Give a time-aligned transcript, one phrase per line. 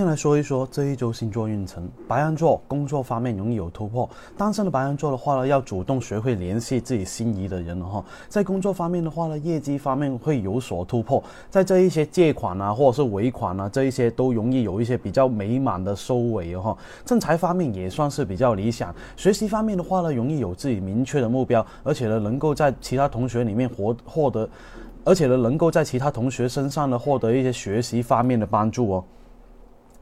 [0.00, 1.86] 先来说一说这一周星座运程。
[2.08, 8.02] 白羊座工作方面容易有突破，单身的白羊座的话呢，要主动学会联系自己心仪的人哈。
[8.26, 16.74] 在工作方面的话呢，业绩方面会有所突破，在这一些借款啊，或者是尾款啊，这一些都容易有一些比较美满的收尾哈。
[17.04, 18.94] 正财方面也算是比较理想。
[19.18, 24.48] 学习方面的话呢，容易有自己明确的目标，而且呢，能够在其他同学里面获获得，
[25.04, 29.04] 而且呢，能够在其他同学身上呢获得一些学习方面的帮助哦。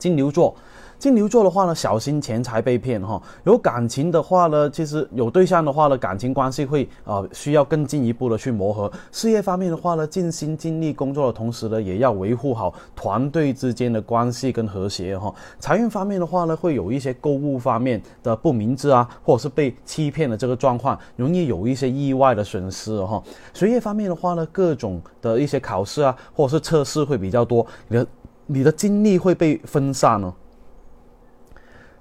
[0.00, 0.52] 金牛座，
[0.98, 3.22] 金牛座的话呢，小心钱财被骗哈。
[3.44, 8.90] 有感情的话呢，其实有对象的话呢，感情关系会啊需要更进一步的去磨合。
[9.12, 15.32] 事业方面的话呢，尽心尽力工作的同时呢，也要维护好团队之间的关系跟和谐哈。
[15.58, 23.22] 财运方面的话呢，会有一些购物方面的不明智啊，或者是被欺骗的这个状况，容易有一些意外的损失哈。
[23.52, 28.06] 学业方面的话呢，各种的一些考试啊，或者是测试会比较多，你的。
[28.52, 30.34] 你的精力会被分散呢。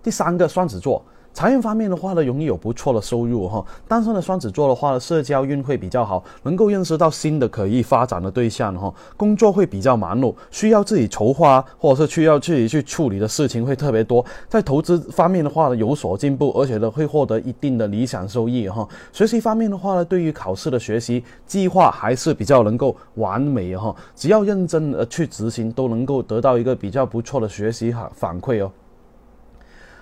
[0.02, 1.06] 第三个，双子座。
[1.40, 3.66] 财运方面的话呢，容易有不错的收入哈。
[3.88, 8.94] 单身的双子座的话呢，社交运会比较好，能够认识到新的可以发展的对象哈。
[9.16, 14.26] 工作会比较忙碌，需要自己筹划或者是需要自己去处理的事情会特别多。
[14.50, 18.86] 在投资方面的话呢，有所进步，而且呢会获得一定的理想收益哈。
[19.14, 23.96] 学习方面的话呢，对于考试的学习计划还是比较能够完美哈。
[24.14, 28.70] 只要认真的去执行，都能够得到一个比较不错的学习反反馈哦。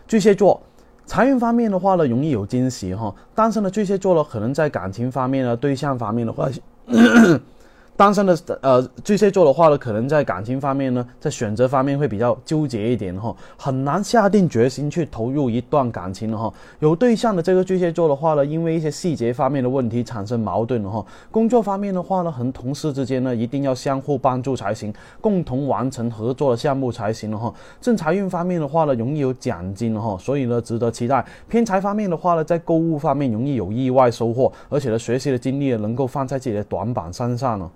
[0.07, 0.59] 巨蟹座。
[1.07, 3.11] 财运方面的话呢，容易有惊喜哈。
[3.33, 6.47] 但是呢巨蟹座呢，可能在感情方面呢，对象方面的话。
[7.97, 16.53] 单身的呃巨蟹座的话呢，可能在感情方面呢，在选择方面会比较纠结一点哈，很难下定决心去投入一段感情哈。
[16.77, 21.03] 有对象的这个巨蟹座的话呢，因为一些细节方面的问题产生矛盾了哈。
[21.31, 27.51] 工作方面的话呢，和同事之间呢，一定要相互帮助才行，共同完成合作的项目才行了哈。
[27.81, 31.25] 正财运方面的话呢，容易有奖金哈，所以呢，值得期待。
[31.49, 37.67] 偏财方面的话呢，在购物方面容易有意外收获，而且呢，学习的精力能够放在自己的短板身上呢。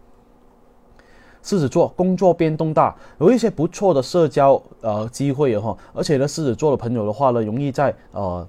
[1.44, 8.47] 狮子座工作变动大，有一些不错的社交呃机会哈，而且呢，狮子座的朋友的话呢，容易在呃。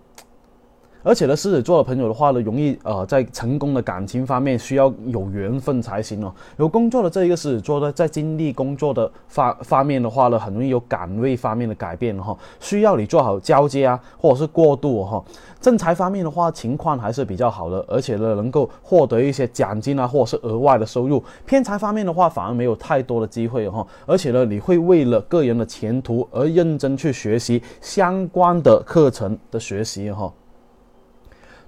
[1.03, 6.33] 而且呢，狮子座的朋友的话呢，容易呃在成功的感情方面需要有缘分才行哦。
[6.59, 15.23] 有工作的这一个狮子座呢，在经历工作的方方面的话呢，很容易有岗位方面的改变哈，需要你做好交接啊，或者是过渡哈。
[15.61, 21.23] 正财方面的话，情况还是比较好的，而且呢，能够获得一些奖金啊，或者是额外的收入。
[21.47, 30.33] 偏财方面的话，反而没有太多的机会哈，而且呢，你会为了个人的前途而认真去学习相关的课程的学习哈。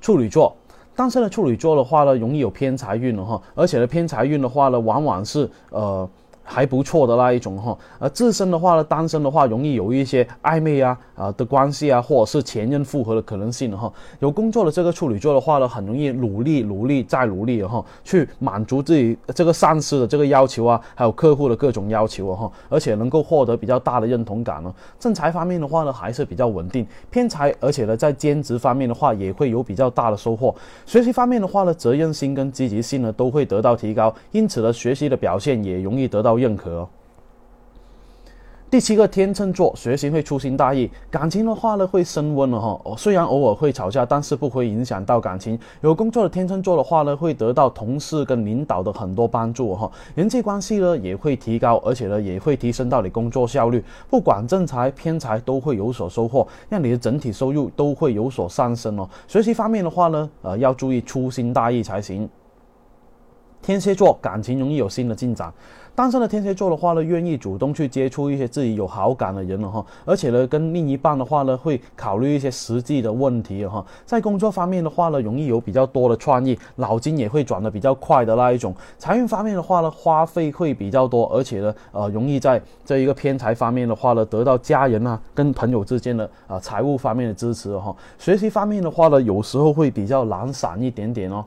[0.04, 0.54] 处女座，
[0.94, 6.06] 但是呢处女座的话呢，容易有偏财运了哈，而且呢，偏财运的话呢，往往是呃。
[6.44, 13.90] 还不错的那一种哈，而自身的话呢，单身的话容易有一些暧昧啊啊的关系啊，或者是前任复合的可能性哈。
[14.20, 24.72] 有工作的这个处女座的话呢，很容易努力努力再努力哈，去满足自己这个上司的这个要求啊，还有客户的各种要求啊哈，而且能够获得比较大的认同感呢。
[25.00, 30.54] 正财方面的话呢，还是比较稳定，偏财而且呢，在兼职方面的话也会有比较大的收获。
[30.84, 36.33] 学习方面的话呢，责任心跟积极性呢都会得到提高，因此呢，学习的表现也容易得到。
[36.36, 36.88] 认可。
[38.70, 42.80] 第七个天秤座，学习会粗心大意，感情的话呢会升温了哈。
[42.84, 45.56] 哦，虽然偶尔会吵架，但是不会影响到感情。
[45.82, 49.88] 有工作的天秤座的话呢，会得到同事跟领导的很多帮助哈。
[50.16, 53.84] 人际关系呢也会提高，而且呢也会提升到你工作效率。
[54.10, 59.08] 不管正财偏财都会有所收获，让你的整体收入都会有所上升哦。
[59.28, 62.28] 学习方面的话呢，呃要注意粗心大意才行。
[63.64, 65.50] 天蝎座感情容易有新的进展，
[65.94, 73.82] 单身的天蝎座的话呢，愿意主动去接触一些自己有好感的人了哈，而且呢，跟另一半的话呢，会考虑一些实际的问题哈。
[74.04, 78.74] 在工作方面的话呢，容易有比较多的创意，脑筋也会转得比较快的那一种。
[78.98, 87.96] 财运方面的话呢，花费会比较多，而且呢，呃，容易在这一个偏财方面的话呢，得到家人啊跟朋友之间的啊财务方面的支持哈。
[88.18, 91.42] 学习方面的话呢，有时候会比较懒散一点点哦。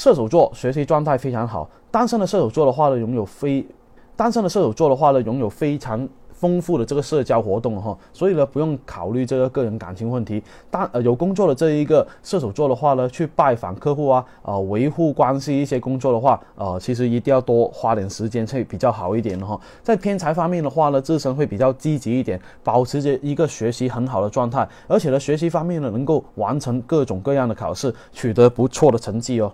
[0.00, 3.62] 射手座学习状态非常好，单身的射手座的话呢，拥有非
[4.16, 10.42] 单身的射手座的话呢，拥有非常丰富的这个社交活动哈，所以呢，不用考虑这个个人感情问题。
[10.70, 19.60] 但呃，有工作的这一个射手座的话呢，去拜访客户啊，啊，维护关系一些工作的话，呃，其实一定要多花点时间会比较好一点哈。
[19.82, 29.52] 在偏财方面的话呢，自身会比较积极一点，保持着一个学习很好的状态，而且呢，学习方面呢，能够完成各种各样的考试，取得不错的成绩哦。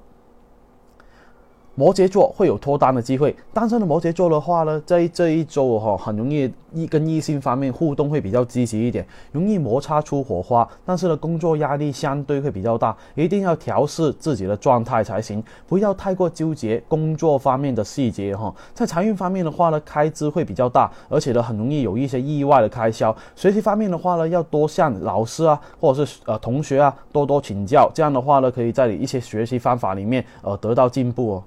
[1.78, 10.66] 摩羯座会有脱单的机会，单身的摩羯座的话呢，在这一周哈，很容易异跟异性方面互动会比较积极一点，容易摩擦出火花。
[10.86, 18.54] 但是呢，工作压力相对会比较大，一定要调试自己的状态才行，不要太过纠结工作方面的细节哈。
[18.72, 23.14] 在财运方面的话呢，开支会比较大，而且呢，很容易有一些意外的开销。
[23.34, 31.44] 学习方面的话呢，要多向老师啊，或者是呃同学啊多多请教，这样的话呢，可以在你一些学习方法里面呃得到进步哦。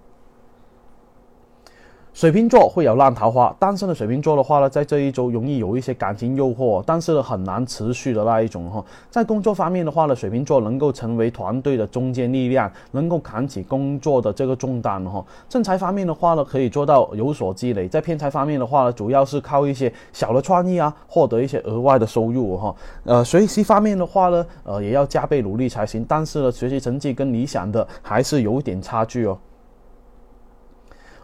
[2.19, 8.83] 水瓶座会有烂桃花，单身的水瓶座的话呢，在这一周容易有一些感情诱惑，但是呢很难持续的那一种哈。
[9.09, 15.25] 在工作方面的话呢，水瓶座能够成为团队的中坚力量，能够扛起工作的这个重担哈。
[15.47, 17.87] 正财方面的话呢，可以做到有所积累。
[17.87, 22.75] 在偏财方面的话呢，主要是靠一些小的创意啊，获得一些额外的收入哈。
[23.05, 26.05] 呃，学习方面的话呢，呃也要加倍努力才行。
[26.05, 29.37] 但是呢，学习成绩跟理想的还是有点差距哦。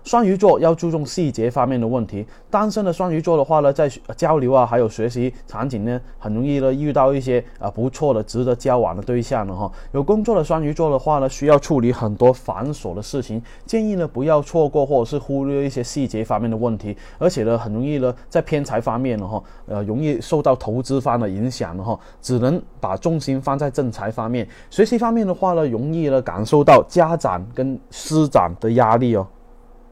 [0.06, 2.26] 双鱼座要注重细节方面的问题。
[2.52, 9.70] 单身的双鱼座的话呢，在交流啊，还有学习场景呢，很容易呢遇到一些啊不错的、值得交往的对象了哈。
[9.94, 16.96] 有工作的双鱼座的话呢，需要处理很多繁琐的事情，建议呢不要错过或者是忽略一些细节方面的问题。
[17.18, 24.48] 而且呢，很容易呢在偏财方面呢哈，呃，容易受到投资方的影响了哈，只能把重心放在正财方面。
[24.70, 29.26] 学习方面的话呢，容易呢感受到家长跟师长的压力哦。